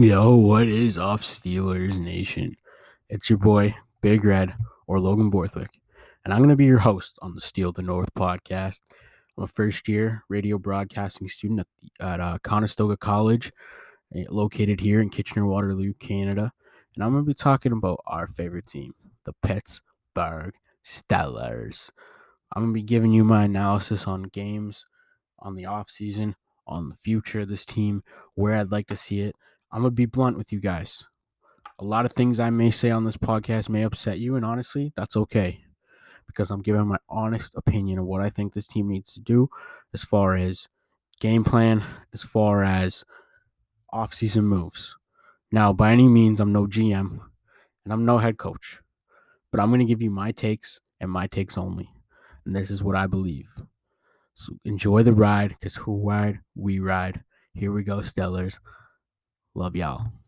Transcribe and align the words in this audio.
Yo, 0.00 0.34
what 0.34 0.66
is 0.66 0.96
up, 0.96 1.20
Steelers 1.20 2.00
Nation? 2.00 2.56
It's 3.10 3.28
your 3.28 3.38
boy, 3.38 3.74
Big 4.00 4.24
Red, 4.24 4.54
or 4.86 4.98
Logan 4.98 5.28
Borthwick, 5.28 5.78
and 6.24 6.32
I'm 6.32 6.40
going 6.40 6.48
to 6.48 6.56
be 6.56 6.64
your 6.64 6.78
host 6.78 7.18
on 7.20 7.34
the 7.34 7.40
Steel 7.42 7.70
the 7.70 7.82
North 7.82 8.08
podcast. 8.14 8.80
I'm 9.36 9.44
a 9.44 9.46
first 9.46 9.86
year 9.88 10.24
radio 10.30 10.56
broadcasting 10.56 11.28
student 11.28 11.66
at, 12.00 12.12
at 12.12 12.18
uh, 12.18 12.38
Conestoga 12.42 12.96
College, 12.96 13.52
eh, 14.16 14.24
located 14.30 14.80
here 14.80 15.02
in 15.02 15.10
Kitchener 15.10 15.44
Waterloo, 15.44 15.92
Canada, 15.92 16.50
and 16.94 17.04
I'm 17.04 17.12
going 17.12 17.22
to 17.22 17.28
be 17.28 17.34
talking 17.34 17.72
about 17.72 18.00
our 18.06 18.26
favorite 18.26 18.68
team, 18.68 18.94
the 19.26 19.34
Pittsburgh 19.42 20.54
Steelers. 20.82 21.90
I'm 22.56 22.62
going 22.62 22.72
to 22.72 22.80
be 22.80 22.82
giving 22.82 23.12
you 23.12 23.22
my 23.22 23.44
analysis 23.44 24.06
on 24.06 24.22
games, 24.22 24.86
on 25.40 25.56
the 25.56 25.64
offseason, 25.64 26.36
on 26.66 26.88
the 26.88 26.96
future 26.96 27.40
of 27.40 27.48
this 27.48 27.66
team, 27.66 28.02
where 28.34 28.54
I'd 28.54 28.72
like 28.72 28.86
to 28.86 28.96
see 28.96 29.20
it 29.20 29.36
I'm 29.72 29.82
going 29.82 29.92
to 29.92 29.96
be 29.96 30.06
blunt 30.06 30.36
with 30.36 30.52
you 30.52 30.60
guys. 30.60 31.04
A 31.78 31.84
lot 31.84 32.04
of 32.04 32.12
things 32.12 32.40
I 32.40 32.50
may 32.50 32.70
say 32.70 32.90
on 32.90 33.04
this 33.04 33.16
podcast 33.16 33.68
may 33.68 33.82
upset 33.82 34.18
you, 34.18 34.36
and 34.36 34.44
honestly, 34.44 34.92
that's 34.96 35.16
okay 35.16 35.64
because 36.26 36.50
I'm 36.50 36.62
giving 36.62 36.86
my 36.86 36.98
honest 37.08 37.54
opinion 37.56 37.98
of 37.98 38.06
what 38.06 38.20
I 38.20 38.30
think 38.30 38.52
this 38.52 38.66
team 38.66 38.88
needs 38.88 39.14
to 39.14 39.20
do 39.20 39.48
as 39.92 40.02
far 40.04 40.36
as 40.36 40.68
game 41.20 41.44
plan, 41.44 41.82
as 42.12 42.22
far 42.22 42.62
as 42.62 43.04
offseason 43.92 44.44
moves. 44.44 44.96
Now, 45.50 45.72
by 45.72 45.90
any 45.90 46.06
means, 46.06 46.38
I'm 46.38 46.52
no 46.52 46.66
GM 46.66 47.18
and 47.84 47.92
I'm 47.92 48.04
no 48.04 48.18
head 48.18 48.38
coach, 48.38 48.80
but 49.50 49.60
I'm 49.60 49.70
going 49.70 49.80
to 49.80 49.86
give 49.86 50.02
you 50.02 50.10
my 50.10 50.30
takes 50.30 50.80
and 51.00 51.10
my 51.10 51.26
takes 51.26 51.58
only. 51.58 51.90
And 52.44 52.54
this 52.54 52.70
is 52.70 52.82
what 52.82 52.96
I 52.96 53.06
believe. 53.06 53.48
So 54.34 54.52
enjoy 54.64 55.02
the 55.02 55.12
ride 55.12 55.50
because 55.50 55.74
who 55.74 56.08
ride, 56.08 56.40
we 56.54 56.78
ride. 56.78 57.22
Here 57.54 57.72
we 57.72 57.82
go, 57.82 57.98
Steelers. 57.98 58.58
Love 59.60 59.76
y'all. 59.76 60.19